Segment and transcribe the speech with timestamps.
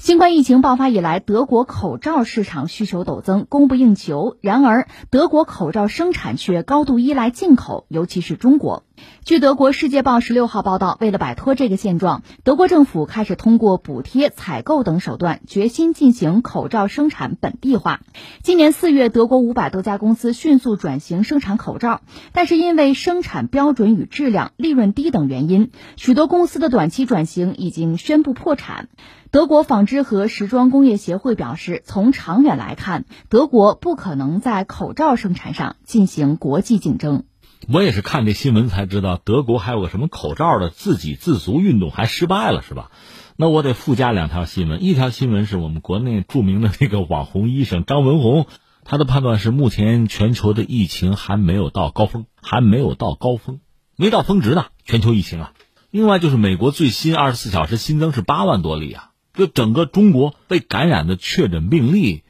[0.00, 4.38] 新冠疫情爆发以来，德国口罩市场需求陡增，供不应求。
[4.40, 8.84] 然而，德国口罩生产却高度依赖进口，尤其是中国。
[9.24, 18.00] 据德国《世界报》十六号报道，为了摆脱这个现状，德国政府开始通过补贴、采购等手段，决心进行口罩生产本地化。
[18.42, 22.00] 今年四月，德国五百多家公司迅速转型生产口罩，
[22.32, 28.88] 但是因为生产标准与质量、利润低等原因，许多公司的短期转型已经宣布破产。
[29.30, 37.22] 德国纺织和时装工业协会表示，从长远来看，德国不可能在口罩生产上进行国际竞争。
[37.68, 42.90] 我也是看这新闻才知道，德国还有个什么口罩的自给自足运动还失败了，是吧？
[43.36, 44.82] 那我得附加两条新闻。
[44.82, 48.46] 一条新闻是我们国内著名的那个网红医生张文宏，
[48.84, 53.60] 他的判断是目前全球的疫情还没有到高峰，还没有到高峰，
[53.96, 54.66] 没到峰值呢。
[54.84, 55.52] 全球疫情啊。
[55.90, 59.10] 另外就是美国最新二十四小时新增是八万多例啊。
[59.32, 62.24] 就整个中国被感染的确诊病例，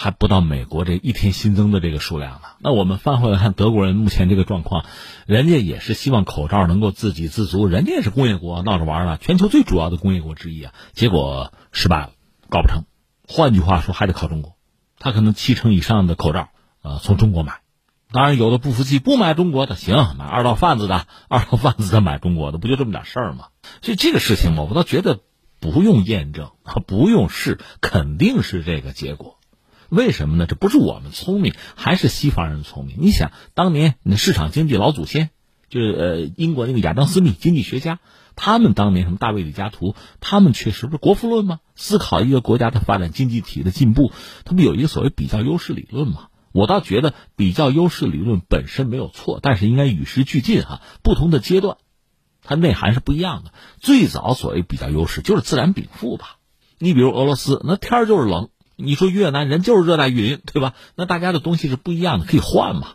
[0.00, 2.42] 还不到美国这一天新增的这个数量呢。
[2.60, 4.84] 那我们翻回来看德国人目前这个状况，
[5.26, 10.72] 人家也是希望口罩能够自给自足，人家也是工业国，闹着玩呢，全球最主要的工业国之一啊。
[10.92, 12.12] 结果失败了，
[12.48, 12.84] 搞不成。
[13.26, 14.54] 换句话说，还得靠中国，
[15.00, 17.54] 他可能七成以上的口罩，呃，从中国买。
[18.12, 23.46] 当然，有的不服气，不买中国的，行，买二道贩子的，二道贩子的买中国的，不就这么点事儿吗？
[23.82, 25.18] 所以这个事情，我倒觉得。
[25.60, 26.52] 不用验证，
[26.86, 29.37] 不用试，肯定是这个结果。
[29.88, 30.46] 为什么呢？
[30.46, 32.96] 这不是我们聪明，还是西方人聪明？
[33.00, 35.30] 你想，当年那市场经济老祖先，
[35.70, 37.98] 就是呃英国那个亚当斯密经济学家，
[38.36, 41.60] 他们当年什么大卫李嘉图，他们确实不是国富论吗？
[41.74, 44.12] 思考一个国家的发展经济体的进步，
[44.44, 46.28] 他不有一个所谓比较优势理论吗？
[46.52, 51.76] 我倒觉得比较优势理论本身没有错，但是应该与时俱进哈，不同的阶段。
[52.42, 53.52] 它内涵是不一样的。
[53.78, 56.38] 最早所谓比较优势就是自然禀赋吧。
[56.78, 58.46] 你比如俄罗斯，那天儿就是冷；
[58.80, 60.74] 你说越南人就是热带雨林，对吧？
[60.94, 62.92] 那大家的东西是不一样的，可以换嘛。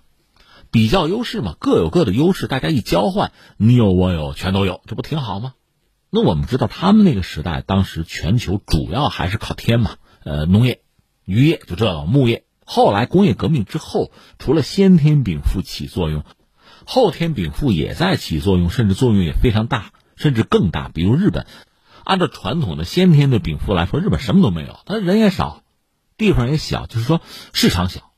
[0.71, 5.55] 比较优势嘛，各有各的优势，大家一交换，你有我有，全都有，这不挺好吗？
[6.09, 10.81] 那我们知道，他们那个时代，当时全球主要还是靠天嘛，呃，农业、
[11.25, 12.45] 渔业，就这个牧业。
[12.65, 16.23] 后来工业革命之后，除了先天禀赋起作用。
[16.85, 20.87] 后天禀赋也在起作用，甚至作用也非常大，甚至更大。
[20.87, 21.45] 比如日本，
[22.03, 25.62] 按照传统的先天的禀赋来说，日本什么都没有，他人也少，
[26.17, 27.21] 地方也小，就是说
[27.53, 28.11] 市场小。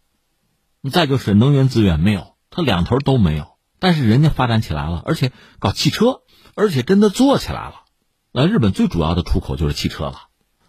[0.92, 3.58] 再就是能源资源没有，它两头都没有。
[3.80, 6.22] 但是人家发展起来了，而且搞汽车，
[6.56, 7.84] 而且真的做起来了。
[8.32, 10.16] 那日本最主要的出口就是汽车了。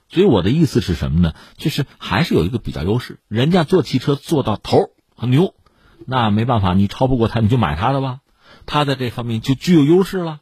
[0.08, 1.34] 所以我的意思是什么呢？
[1.56, 5.54] 就是还是有一个比较优势，人家做汽车做到头很牛。
[6.06, 8.20] 那没办法，你超不过他，你就买他的吧。
[8.66, 10.40] 他在这方面就具有优势了。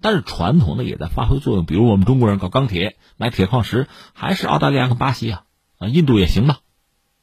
[0.00, 5.44] 但是传统的也在发挥作用，比如我们中国人搞钢铁、买铁矿石，还是澳大利亚跟巴西啊，
[5.92, 6.60] 印度也行吧？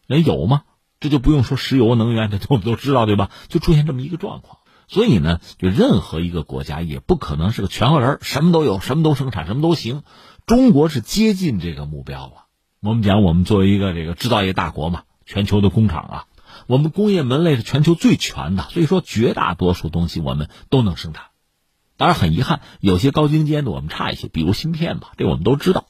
[0.08, 0.64] 人有吗？
[1.00, 3.32] 这就不用说石油能源，这我们都知道对吧？
[3.48, 4.60] 就出现这么一个状况。
[4.88, 10.04] 所以呢，就任何一个国家也不可能是个全和人，什么都有，什么都生产，什么都行。
[10.46, 12.46] 中国是接近这个目标了。
[12.82, 16.26] 我们讲，我们作为一个这个制造业大国嘛，全球的工厂啊。
[16.68, 21.28] 我们工业门类是全球最全的，所以说绝大多数东西我们都能生产。
[21.96, 25.86] 当然很遗憾，有些高精尖的我们差一些，比如芯片吧，这我们都知道，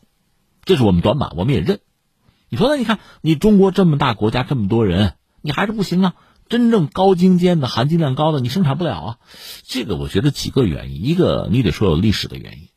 [0.64, 1.80] 这是我们短板，我们也认。
[2.52, 6.16] 你说那你看你中国这么大国家这么多人，你还是不行啊？
[6.50, 9.18] 真正高精尖的、含金量高的，你生产不了啊？
[9.64, 12.68] 这个我觉得几个原因，一个你得说有历史的原因，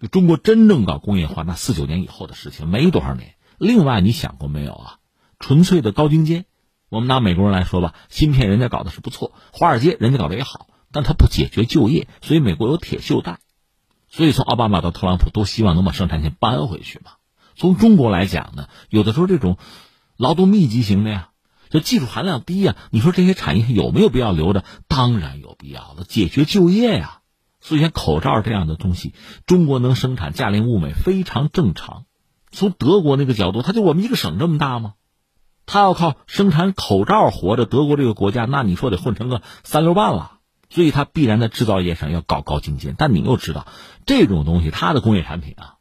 [0.00, 3.34] 就中国真正搞工业化那四九年以后的事情，没多少年。
[3.58, 4.96] 另外你想过没有啊？
[5.38, 6.46] 纯粹的高精尖。
[6.88, 13.40] 我们拿美国人来说吧，芯片人家搞的是不错，华尔街人家搞的也好，但他不解决就业，所以美国有铁锈带，
[14.08, 17.10] 所以从奥巴马到特朗普都希望能把生产线搬回去嘛。
[17.58, 19.58] 从中国来讲呢，有的时候这种
[20.16, 21.30] 劳动密集型的呀，
[21.70, 24.64] 就技术含量低呀，你说这些产业有没有必要留着？
[24.86, 27.18] 当然有必要了，解决就业呀。
[27.60, 29.12] 所以像口罩这样的东西，
[29.44, 32.04] 中国能生产，价廉物美，非常正常。
[32.52, 34.94] 从德国那个角度，它就我们一个省这么大吗？
[35.66, 40.38] 它要靠生产口罩活着，德国这个国家，那你说得混成个三流半了。
[40.70, 42.94] 所以它必然在制造业上要搞高精尖。
[42.96, 43.66] 但你又知道，
[44.06, 45.74] 这种东西它的工业产品啊，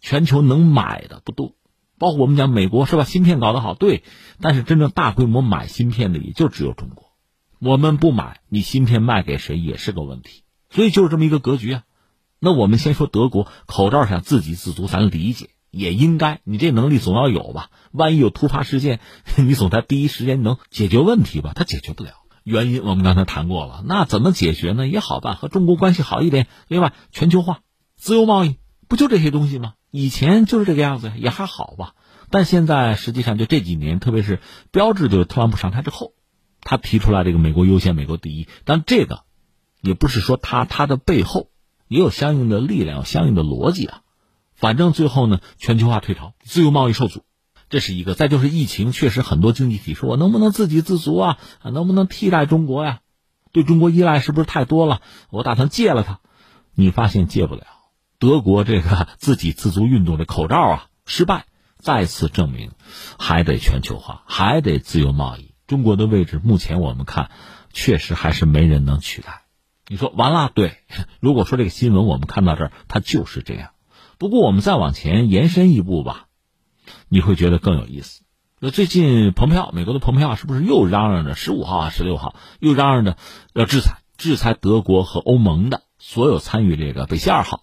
[0.00, 1.54] 全球能买的不多。
[1.98, 3.04] 包括我们讲美国是吧？
[3.04, 4.04] 芯片搞得好，对，
[4.40, 7.12] 但是真正大规模买芯片的也就只有中国。
[7.58, 10.44] 我们不买，你芯片卖给谁也是个问题。
[10.70, 11.82] 所以就是这么一个格局啊。
[12.38, 15.50] 那我们先说德国口罩上自给自足，咱理解。
[15.70, 17.70] 也应该，你这能力总要有吧？
[17.92, 19.00] 万一有突发事件，
[19.36, 21.52] 你总在第一时间能解决问题吧？
[21.54, 22.12] 他解决不了，
[22.44, 23.82] 原因我们刚才谈过了。
[23.84, 24.86] 那怎么解决呢？
[24.86, 26.46] 也好办，和中国关系好一点。
[26.68, 27.60] 另外，全球化、
[27.96, 28.56] 自由贸易，
[28.88, 29.74] 不就这些东西吗？
[29.90, 31.94] 以前就是这个样子，也还好吧。
[32.30, 34.40] 但现在实际上就这几年，特别是
[34.70, 36.12] 标志就是特朗普上台之后，
[36.60, 38.48] 他提出来这个美国优先、美国第一。
[38.64, 39.22] 但这个
[39.80, 41.50] 也不是说他他的背后
[41.86, 44.02] 也有相应的力量、有相应的逻辑啊。
[44.54, 47.22] 反正最后呢，全球化退潮，自由贸易受阻，
[47.70, 48.14] 这是一个。
[48.14, 51.38] 再就是疫情，确实很多经济体说，我能不能自给自足啊？
[51.64, 53.00] 能不能替代中国呀？
[53.52, 55.00] 对中国依赖是不是太多了？
[55.30, 56.20] 我打算戒了它。
[56.74, 57.62] 你发现戒不了。
[58.18, 62.72] 德国这个自给自足运动的口罩啊，失败，再次证明，
[63.16, 65.54] 还得全球化，还得自由贸易。
[65.68, 67.30] 中国的位置，目前我们看，
[67.72, 69.42] 确实还是没人能取代。
[69.86, 70.50] 你说完了？
[70.52, 70.78] 对。
[71.20, 73.70] 如果说这个新闻我们看到这儿，它就是这样。
[74.18, 76.26] 不过我们再往前延伸一步吧，
[77.08, 78.22] 你会觉得更有意思。
[78.58, 83.16] 那最近蓬佩奥，美国的蓬佩奥是不是又嚷嚷着十五号啊、十六号又嚷嚷着
[83.52, 87.62] 要制裁，制裁德国和欧盟的所有参与这个北溪二号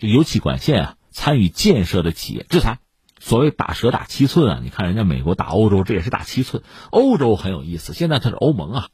[0.00, 2.80] 这油气管线啊参与建设的企业制裁。
[3.20, 6.64] 所谓打蛇打七寸啊，你看人家美国打欧洲，这也是打七寸。
[6.90, 8.88] 欧洲很有意思，现在它是欧盟啊，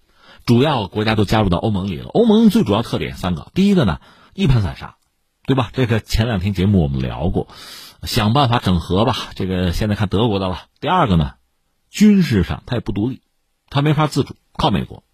[0.44, 2.08] 主要国家都加入到欧盟里了。
[2.08, 4.00] 欧盟最主要特点三个，第一个呢，
[4.34, 4.96] 一盘散沙。
[5.48, 5.70] 对吧？
[5.72, 7.46] 这个前两天节目我们聊过，
[8.02, 9.30] 想办法整合吧。
[9.36, 10.64] 这个现在看德国的了。
[10.80, 11.34] 第二个呢，
[11.88, 13.22] 军事上它也不独立，
[13.70, 15.04] 它没法自主，靠美国。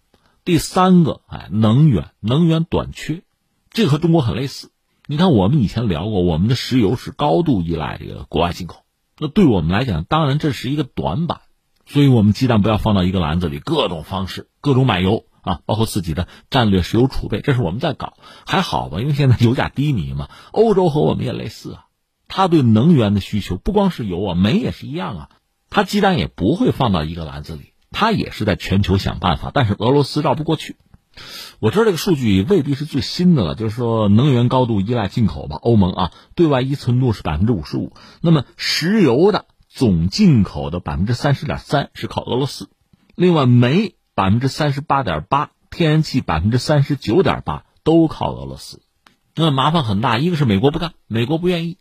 [0.43, 3.21] 第三个，哎，能源能源短缺，
[3.69, 4.71] 这和中国很类似。
[5.05, 8.83] 你看，我们以前聊过，我们的石油是高度依赖这个国外进口。
[9.19, 11.41] 那对我们来讲，当然这是一个短板，
[11.85, 15.25] 所以我们鸡蛋不要放到一个篮子里，各种方式，各种买油。
[15.41, 18.13] 啊，包括自己的战略石油储备，这是我们在搞，
[18.45, 19.01] 还好吧？
[19.01, 20.29] 因为现在 油价低迷嘛。
[20.53, 21.87] 欧洲和我们也类似啊，
[22.29, 25.29] 他对能源的需求不光是油啊，煤也是一样啊。
[25.69, 29.51] 他鸡蛋也不会放到一个篮子里，他也是在全球想办法。
[29.53, 30.77] 但是俄罗斯绕不过去。
[31.59, 35.57] 我知道这个数据未必是最新的了，就是说能源高度依赖进口吧。
[35.61, 42.69] 欧盟啊，对外依存度是百分之五十五，那么石油的总进口的百分之三十点三是靠俄罗斯，
[43.15, 43.95] 另外煤。
[44.15, 48.83] 百分之三十八点八，天然气百分之三十九点八都靠俄罗斯，
[49.33, 50.19] 那麻烦很大。
[50.19, 51.79] 一个是美国不干，美国不愿意，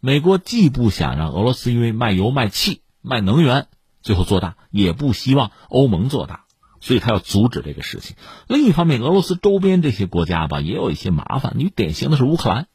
[0.00, 3.68] 美国既不想让俄罗斯因为卖油卖气卖能源
[4.02, 6.46] 最后做大，也不希望欧盟做大，
[6.80, 8.16] 所以他要阻止这个事情。
[8.48, 11.52] 另一方面，俄罗斯周边这些国家吧，也有一些麻烦。
[11.56, 12.66] 你典型的是乌克兰，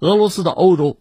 [0.00, 0.98] 俄罗斯的欧洲，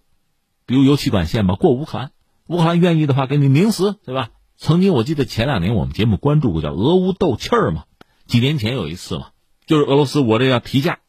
[0.65, 2.11] 比如油气管线吧，过乌克兰，
[2.47, 4.29] 乌克兰愿意的话给你拧死，对吧？
[4.57, 7.83] 曾经我记得前两年我们节目关注过叫俄乌斗气儿嘛，
[8.25, 9.27] 几年前有一次嘛，
[9.65, 10.99] 就是俄罗斯我这要提价，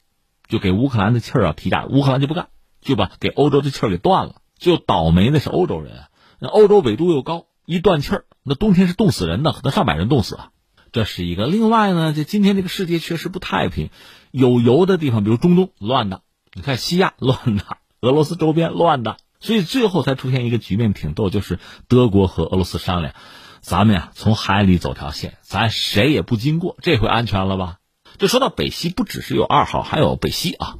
[0.48, 2.48] 就给乌克兰的气儿要提价，乌克兰就不干，
[2.80, 4.42] 就把给欧洲的气儿给断了。
[4.58, 6.04] 就倒霉的是欧洲人，
[6.40, 10.50] 那欧洲纬度又高，一断气儿，那冬天是冻死人的，可能上百人冻死啊。
[10.96, 11.46] 这是一个。
[11.46, 13.90] 另外呢，就今天这个世界确实不太平，
[14.30, 16.22] 有油的地方，比如中东乱的，
[16.54, 17.64] 你看西亚乱的，
[18.00, 19.18] 俄罗斯周边乱的。
[19.38, 23.12] 所以最后才出现一个局面挺逗，就是德国和俄罗斯商量，
[23.60, 27.76] 咱们呀从海里走条线，咱谁也不经过，这回安全了吧？
[28.16, 30.76] 这说到北溪，不只是有二号，还有北溪啊。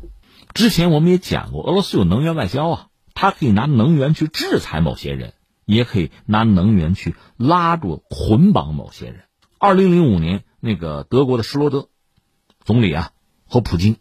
[0.54, 5.34] 之前我们也讲过，俄罗斯有能源外交啊，它可以拿能源去制裁某些人，
[5.66, 9.24] 也可以拿能源去拉住、捆绑某些人。
[9.58, 11.88] 二零零五年，那个德国的施罗德
[12.64, 13.10] 总理啊
[13.48, 13.96] 和普京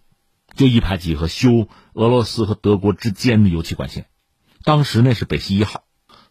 [0.54, 4.08] 就一拍即合，修俄罗斯和德国之间的油气管线。
[4.64, 5.84] 当时那是北溪一号，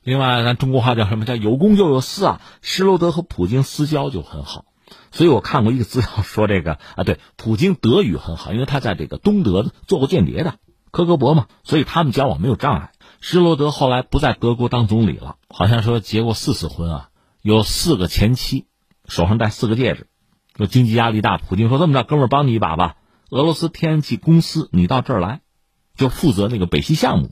[0.02, 2.40] 另外咱中国话叫什么叫有功就有私啊？
[2.60, 4.66] 施罗德和普京私交就很好，
[5.10, 10.56] 所以我看过一个资料说这个啊，对，普京德语很好，因为他在这个东德做过间谍的
[10.90, 12.92] 科格勃嘛，所以他们交往没有障碍。
[13.20, 17.08] 施罗德后来不在德国当总理了，好像说结过四次婚啊，
[17.40, 18.66] 有四个前妻，
[19.06, 20.06] 手上戴四个戒指，
[20.56, 22.96] 说经济压力大，普京说这么着，哥们儿帮你一把吧，
[23.30, 25.40] 俄罗斯天然气公司你到这儿来，
[25.96, 27.30] 就负责那个北溪项目。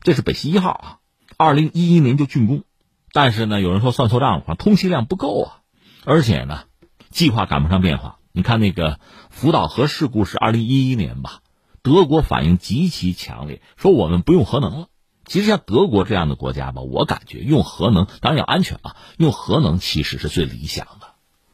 [0.00, 0.98] 这是北溪一号啊，
[1.36, 2.64] 二零一一年就竣工，
[3.12, 5.58] 但是呢，有人说算错账了，通气量不够啊，
[6.04, 6.64] 而且呢，
[7.10, 8.18] 计划赶不上变化。
[8.32, 11.40] 你看那个福岛核事故是二零一一年吧，
[11.82, 14.86] 德国反应极其强烈，说我们不用核能了。
[15.26, 21.09] 其实像德国这样的国家吧，我感觉用核能当然要安全啊，用核能其实是最理想的。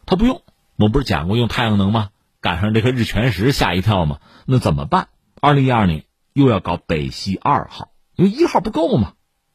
[0.06, 0.42] 他不用，
[0.76, 2.10] 我不是讲过用太阳能吗？
[2.40, 4.20] 赶上这个日全食吓一跳吗？
[4.46, 5.08] 那怎么办？
[5.40, 7.90] 二零一二年又要搞北溪二号。
[8.14, 9.14] 因为一号不够嘛，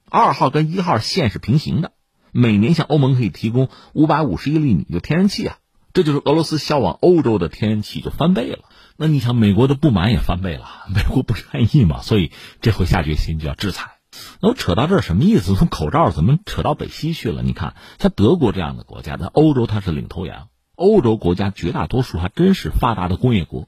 [0.09, 1.93] 二号跟一号线是平行的，
[2.31, 5.57] 每年向欧盟可以提供五百五十亿米的天然气啊，
[5.93, 8.59] 这就是俄罗斯销往欧洲的天然气就翻倍了。
[8.97, 12.31] 那你想，美国的不满也翻倍了，美国不愿意嘛，所以
[12.61, 14.00] 这回下决心就要制裁。
[14.41, 15.55] 那我扯到这儿什么意思？
[15.55, 17.41] 从口罩怎么扯到北溪去了？
[17.41, 23.67] 你看，像德国这样的国家，在欧洲它是领头羊，欧洲国家绝大多数还真是发达的工业国，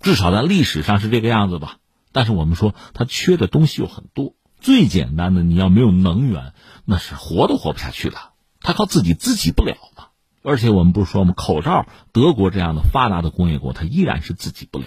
[0.00, 1.76] 至少在历史上是这个样子吧。
[2.12, 6.52] 但是我们说它缺的东西又很多，最简单的，你要没有能源，
[6.84, 8.16] 那是活都活不下去的。
[8.60, 10.06] 它靠自己自给不了嘛。
[10.42, 11.34] 而且我们不是说吗？
[11.36, 14.86] 口罩，德国这样的发达的工业国，它依然是自给不了。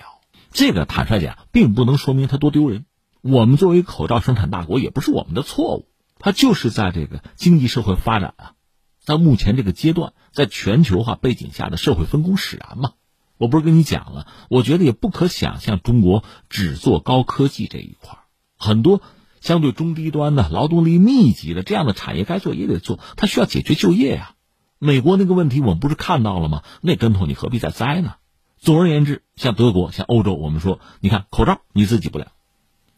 [0.51, 2.85] 这个坦率讲，并不能说明它多丢人。
[3.27, 5.87] 我们作为口罩生产大国，也不是我们的错误。
[6.19, 8.53] 它就是在这个经济社会发展啊，
[8.99, 12.91] 在目前这个阶段，在全球化背景下的社会分工使然嘛。
[13.37, 14.27] 我不是跟你讲了？
[14.51, 18.19] 我觉得也不可想象，中国只做高科技这一块
[18.59, 19.01] 很多
[19.41, 24.35] 相对中低端的、劳动力密集的这样的产业该做也得做，它需要解决就业呀。
[24.77, 26.61] 美国那个问题我们不是看到了吗？
[26.79, 28.17] 那跟头你何必再栽呢？
[28.59, 32.27] 总而言之，像德国、像欧洲，我们说，你看口罩你自己不了，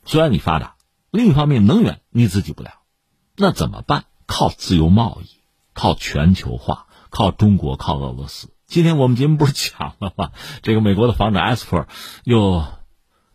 [0.08, 0.78] 虽然你发达，
[1.12, 2.72] 另一方面能源你自己不了，
[3.36, 4.06] 那怎么办？
[4.26, 5.28] 靠自由贸易，
[5.74, 8.50] 靠全球化，靠中国，靠俄罗斯。
[8.68, 10.32] 今天我们节目不是讲了吗？
[10.64, 11.88] 这个美国的防长埃斯珀
[12.24, 12.64] 又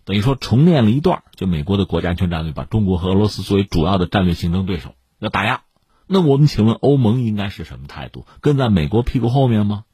[0.07, 5.65] 等于说重念了一段，就美国的国家安全战略，把中国和俄罗斯作为主要的战略竞争对手要打压。
[6.07, 8.27] 那我们请问欧盟应该是什么态度？
[8.41, 9.85] 跟在美国屁股后面吗？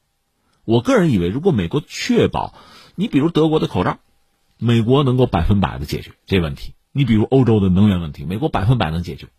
[0.63, 2.53] 我个人以为，如果美国确保
[2.95, 3.97] 你比如德国的口罩，
[4.59, 9.29] 美国能够百分百的解决这问题；你比如欧洲的能源问题，美国百分百能解决。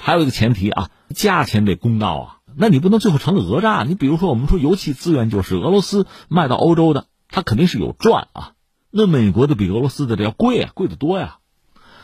[0.00, 2.34] 还有一个前提啊，价钱得公道啊。
[2.56, 3.82] 那你不能最后成了讹诈。
[3.82, 8.52] 你比如说，我们说油气资源就是俄罗斯卖到欧洲的，它肯定是有赚啊。
[8.90, 11.38] 那美国的比俄罗斯的这要贵啊，贵得多呀。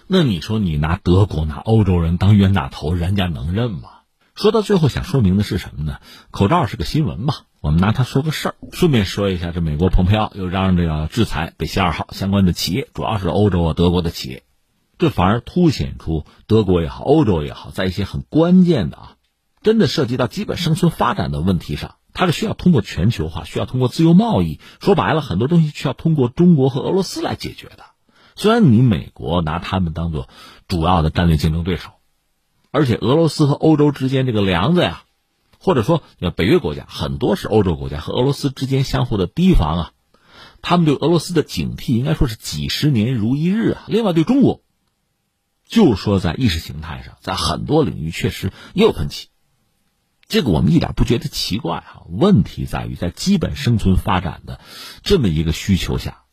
[0.09, 3.89] 那你说你拿德国拿欧洲人当冤大头，人家能认吗？
[4.35, 5.99] 说到最后，想说明的是什么呢？
[6.31, 8.55] 口罩是个新闻吧，我们拿它说个事儿。
[8.73, 14.43] 顺便说一下，这美国蓬佩奥又嚷嚷着要制裁北溪二号相关的企业，主要是欧洲啊、德国的企业，
[14.99, 19.13] 这反而凸显出德国也好、欧洲也好，在一些很关键的啊，
[19.63, 24.61] 真的涉及到基本生存发展的问题上，它是需要通过全球化，需要通过自由贸易。
[24.83, 27.85] 说白了，很多东西需要通过中国和俄罗斯来解决的。
[28.37, 30.29] 虽然你美国拿他们当做
[30.69, 31.93] 主要的战略竞争对手。
[32.71, 35.04] 而且俄罗斯和欧洲之间这个梁子呀，
[35.65, 36.03] 或者说
[36.37, 39.93] 北约国家很多是欧洲国家和俄罗斯之间相互的提防啊，
[40.61, 43.85] 他们对俄罗斯的警惕应该说是几十年如一日啊。
[43.87, 44.61] 另外对中国，
[45.67, 49.29] 就说在意识形态上，在很多领域确实也有分歧，
[50.29, 52.03] 这个我们一点不觉得奇怪啊。
[52.11, 54.61] 问题在于在基本生存发展的
[55.03, 56.25] 这么一个需求下，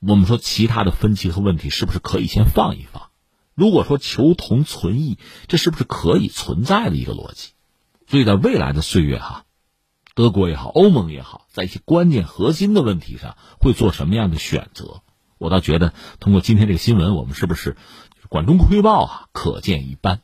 [0.00, 3.10] 我们说其他的分歧和问题是不是可以先放一放？
[3.54, 7.50] 如果说求同存异，这是不是可以存在的一个逻辑？
[8.12, 9.46] 所以在未来的岁月哈，
[10.14, 15.00] 德国也好，欧盟也好，在一些关键核心的问题上会做什么样的选择？
[15.38, 17.74] 我倒觉得通过今天这个新闻，我们是不是
[18.28, 19.28] 管中窥豹啊？
[19.32, 20.20] 可见一斑。